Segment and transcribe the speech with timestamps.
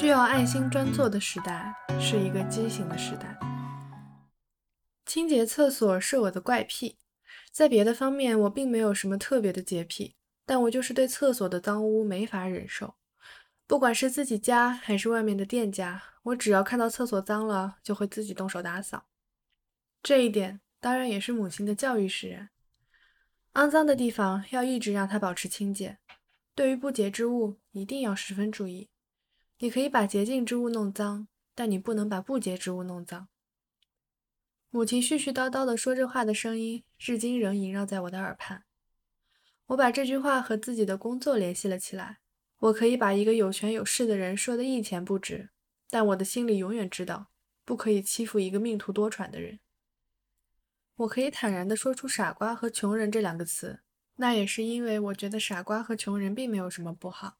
[0.00, 3.38] 需要爱心专做的时代是一个畸形的时代。
[5.04, 6.96] 清洁厕所是我的怪癖，
[7.52, 10.16] 在别的方面我并没有什么特别的洁癖，
[10.46, 12.94] 但我就是对厕所的脏污没法忍受。
[13.66, 19.04] 不管是自己家还是外面的店家，我只要看到厕所脏了，就会自己动手打扫。
[20.02, 22.48] 这一点当然也是母亲的教育使然。
[23.52, 25.98] 肮脏的地方要一直让它保持清洁，
[26.54, 28.88] 对于不洁之物一定要十分注意。
[29.62, 33.28] 你可以把洁净之物弄脏，但你不能把不洁之物弄脏。
[34.70, 38.64] 母亲絮絮叨叨地说这话的声音，至今仍萦绕在我的耳畔。
[39.66, 42.20] 我把这句话和自己的工作联系了起来。
[42.60, 45.50] 我可以把一个有权有势的人说得一钱不值，
[45.90, 47.30] 但我的心里永远知道，
[47.66, 49.60] 不可以欺负一个命途多舛的人。
[50.96, 53.80] 我可以坦然地说出“傻瓜”和“穷人”这两个词，
[54.16, 57.39] 那也是因为我觉得“傻瓜”和“穷人”并没有什么不好。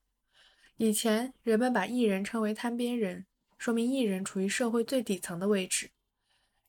[0.83, 3.27] 以前人们把艺人称为摊边人，
[3.59, 5.91] 说明艺人处于社会最底层的位置。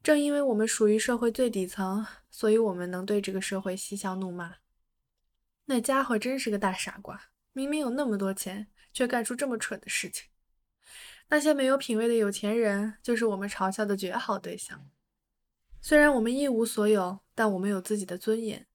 [0.03, 4.55] 正因为我们属于社会最底层，所以我们能对这个社会嬉笑怒骂。
[5.63, 10.27] 那家伙真是个大傻瓜，明明有那么多钱，却干出这么蠢的事情。
[11.29, 14.89] 那些没有品位的有钱人，就是我们嘲笑的绝好对象。
[15.79, 18.67] 虽然我们一无所有，但我们有自己的尊严。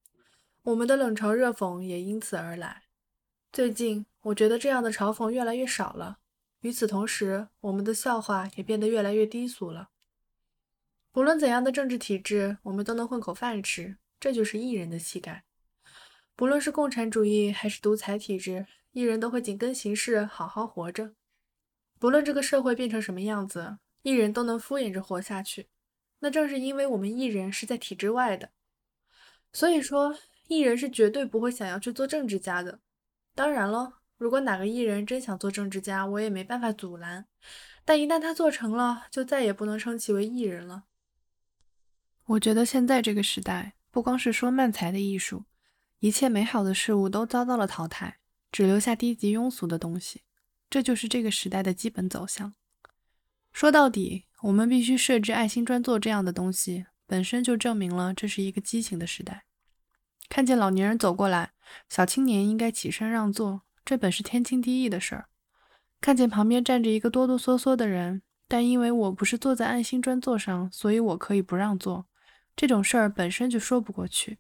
[0.63, 2.85] 我们的冷嘲热讽也因此而来。
[3.53, 4.07] 最近。
[4.27, 6.19] 我觉得这样的嘲讽越来越少了。
[6.61, 9.91] 与此同时，我们的笑话也变得越来越低俗了。
[11.13, 15.45] 不论怎样的政治体制，我们都能混口饭吃，这就是艺人的气概。
[16.35, 21.15] 不论是共产主义还是独裁体制，艺人都会紧跟形势，好好活着。
[22.01, 25.69] 不论这个社会变成什么样子，艺人都能敷衍着活下去。
[26.19, 28.51] 那正是因为我们艺人是在体制外的，
[29.53, 32.81] 所以说艺人是绝对不会想要去做政治家的。
[33.33, 34.01] 当然了。
[34.19, 37.27] 如果哪个艺人真想做政治家，我也没办法阻拦。
[37.85, 40.85] 但一旦他做成了，就再也不能称其为艺人了。
[42.27, 45.45] 我觉得现在这个时代，不光是说慢才的艺术，
[46.01, 48.19] 一切美好的事物都遭到了淘汰，
[48.51, 50.23] 只留下低级庸俗的东西。
[50.69, 52.55] 这就是这个时代的基本走向。
[53.53, 59.45] 说到底，我们必须设置爱心专座这样的东西，本身就证明了这是一个畸形的时代。
[60.29, 61.53] 看见老年人走过来，
[61.89, 63.63] 小青年应该起身让座。
[63.87, 65.29] 这本是天经地义的事儿。
[66.01, 72.07] 看见旁边站着一个哆哆嗦嗦的人，但因为我不是坐在爱心专座上，所以我可以不让座。
[72.57, 74.39] 这种事儿本身就说不过去。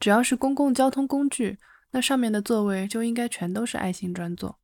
[0.00, 1.58] 只要是公共交通工具，
[1.92, 4.58] 那上面的座位就应该全都是爱心专座。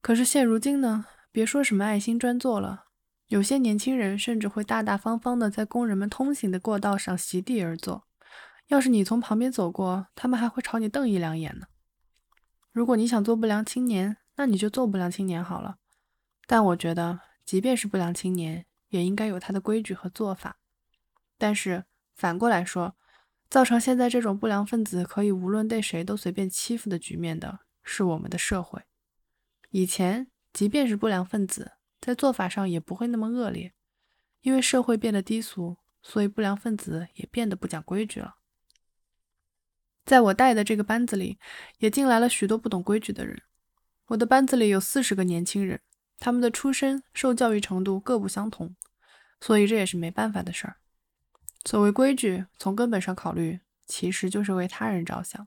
[0.00, 2.86] 可是现如今呢，别说什么爱心专座了，
[3.28, 8.04] 有些年轻人甚至会大大方方的在工人们通行的过道上席地而坐。
[8.68, 11.66] 要是你从旁边走过，他们还会朝你瞪一两眼呢。
[12.72, 15.76] 如果你想做不良青年，那你就做不良青年好了。
[16.46, 20.58] 但我觉得，即便是不良青年，也应该有他的规矩和做法。
[21.36, 21.84] 但是
[22.14, 22.96] 反过来说，
[23.50, 28.82] 造成现在这种不良分子可以无论对谁都随便欺负的局面的，是我们的社会。
[29.70, 33.74] 以前，即便是不良分子，在做法上也不会那么恶劣，
[34.40, 38.36] 因为社会变得低俗，所以不良分子也变得不讲规矩了。
[40.04, 41.38] 在我带的这个班子里，
[41.78, 43.40] 也进来了许多不懂规矩的人。
[44.08, 45.80] 我的班子里有四十个年轻人，
[46.18, 48.74] 他们的出身、受教育程度各不相同，
[49.40, 50.76] 所以这也是没办法的事儿。
[51.64, 55.46] 所谓规矩，从根本上考虑，其实就是为他人着想。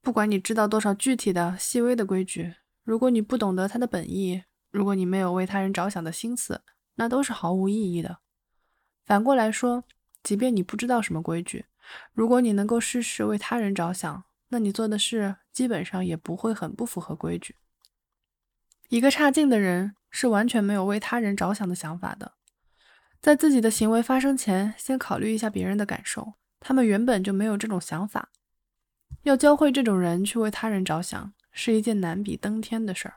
[0.00, 6.62] 不管你知道多少具体的、细微的规矩，如果你不懂得它的本意，如果你没有为他人着想的心思，
[6.96, 8.18] 那都是毫无意义的。
[9.06, 9.84] 反过来说，
[10.22, 11.66] 即便你不知道什么规矩，
[12.12, 17.56] 如果你能够事事为他人着想，那你做的事基本上也不会很不符合规矩。
[18.88, 22.34] 一个差劲的人是完全没有为他人着想的想法的，
[23.20, 26.34] 在自己的行为发生前，先考虑一下别人的感受。
[26.60, 28.30] 他们原本就没有这种想法。
[29.22, 33.16] 要教会这种人去为他人着想，是一件难比登天的事儿。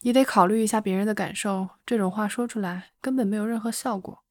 [0.00, 4.23] 你得考虑一下别人的感受，这种话说出来根本没有任何效果。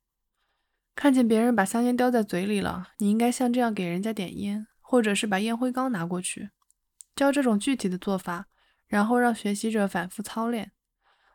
[0.95, 6.51] 看见别人把香烟叼在嘴里了，你应该像这样给人家点烟，或者是把烟灰缸拿过去，
[7.16, 8.48] 教这种具体的做法，
[8.88, 10.72] 然后让学习者反复操练。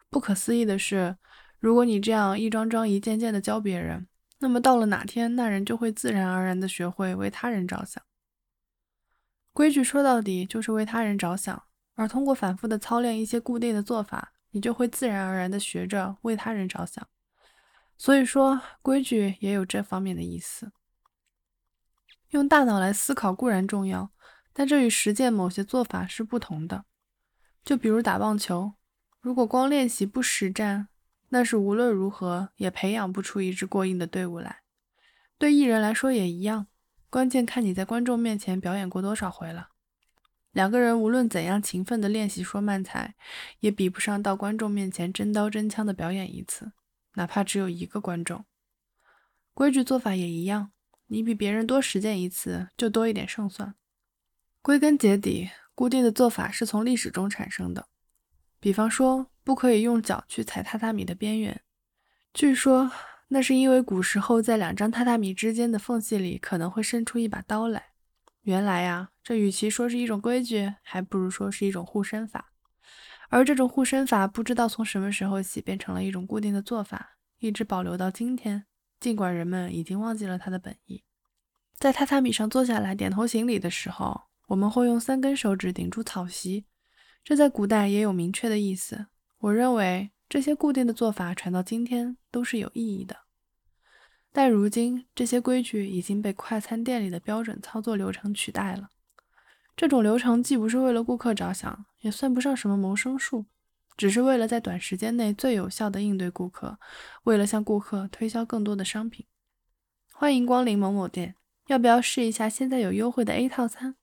[0.08, 1.16] 不可思议的是，
[1.58, 4.06] 如果你这样一桩桩、一件件的教别人，
[4.38, 8.02] 那么到了哪天，那人就会自然而然地学会为他人着想。
[9.52, 11.64] 规矩说到底就是为他人着想，
[11.96, 17.06] 而通过反复的操练一些固定的做法，你就会自然而然地学着为他人着想。
[17.98, 20.70] 所以说，规矩也有这方面的意思。
[22.30, 24.12] 用大脑来思考固然重要，
[24.52, 26.84] 但这与实践某些做法是不同的。
[27.64, 28.74] 就比如打棒球，
[29.20, 30.88] 如果光练习不实战，
[31.30, 34.60] 那是无论如何也培养不出一支过硬的队伍来。
[35.36, 36.68] 对艺人来说也一样，
[37.10, 39.70] 关键看你在观众面前表演过多少回了。
[40.52, 43.14] 两个人无论怎样勤奋的练习说慢才，
[43.60, 46.72] 也比不上到观众面前真刀真枪的表演一次，
[47.18, 48.44] 哪怕只有一个观众。
[49.52, 50.70] 规矩做法也一样，
[51.08, 53.74] 你比别人多实践一次，就多一点胜算。
[54.62, 57.88] 归根结底，固定的做法是从历史中产生的。
[58.60, 61.60] 比方说，不可以用脚去踩榻榻米的边缘，
[62.32, 62.92] 据说
[63.26, 67.86] 那是因为古时候在两张榻榻米之间的缝隙里可能会伸出一把刀来。
[68.42, 72.52] 原来呀，这与其说是一种规矩，还不如说是一种护身法。
[73.28, 78.64] 而这种护身法，不知道从什么时候起变成了一种固定的做法，一直保留到今天。
[79.00, 81.04] 尽管人们已经忘记了它的本意，
[81.76, 86.64] 在榻榻米上坐下来点头行礼的时候，我们会用三根手指顶住草席，
[87.22, 89.06] 这在古代也有明确的意思。
[89.38, 93.16] 我认为这些固定的做法传到今天都是有意义的。
[94.32, 98.88] 但如今，这些规矩已经被快餐店里的标准操作流程取代了。
[99.78, 103.46] 这种流程既不是为了顾客着想，也算不上什么谋生术，
[103.96, 106.80] 只是为了在短时间内最有效地应对顾客，
[107.22, 109.24] 为了向顾客推销更多的商品。
[110.12, 111.36] 欢迎光临某某店，
[111.68, 113.94] 要不要试一下现在有优惠的 A 套餐？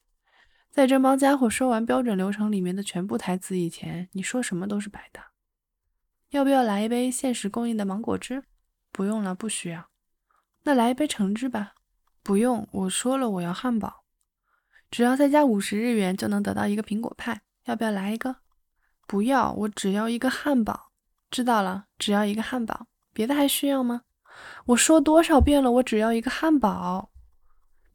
[0.72, 5.33] 在这帮家伙说完标准流程里面的全部台词以前，你说什么都是白搭。
[6.30, 8.45] 要不要来一杯限时供应的芒果汁？
[8.94, 9.89] 不用了，不需要。
[10.63, 11.74] 那来一杯橙汁吧，
[12.24, 12.66] 不用。
[12.71, 14.05] 我说了，我要汉堡，
[14.95, 17.42] 只要再加五十日元就能得到一个苹果派。
[17.65, 18.38] 要不要来一个？
[19.06, 20.94] 不要，我只要一个汉堡。
[21.30, 24.03] 知道了，只要一个汉堡，别的还需要吗？
[24.68, 27.12] 我说多少遍了，我只要一个汉堡。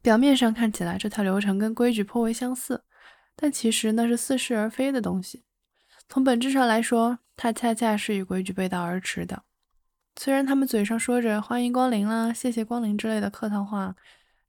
[0.03, 2.83] 表面上看起来这套流程跟规矩颇为相似，
[3.35, 5.43] 但其实那是似是而非的东西。
[6.07, 9.41] 从本质上来说，它恰恰是与规矩背道而驰的。
[10.19, 13.95] 虽然他们嘴上说着“欢迎光临啦，谢谢光临”之类的客套话，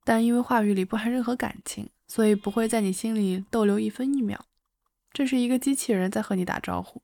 [0.04, 4.44] 但因为话语里不含任何感情，所以不会在你心里逗留一分一秒。
[5.14, 7.00] 这是一个机器人在和你打招呼，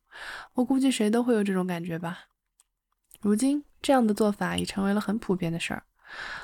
[0.52, 2.24] 我估计谁都会有这种感觉吧。
[3.22, 5.84] 如今，这样的做法已成为了很普遍的事儿。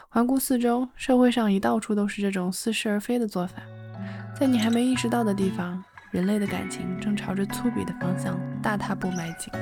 [0.08, 3.56] 环顾四周，社会上已到处都是这种似是而非的做法。
[4.34, 9.52] 在你还没意识到的地方，人类的感情正朝着粗鄙的方向大踏步迈进。